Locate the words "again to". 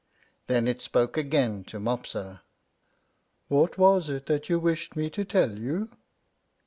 1.15-1.79